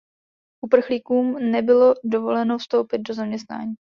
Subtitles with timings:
[0.65, 3.73] Uprchlíkům nebylo dovoleno vstoupit do zaměstnání.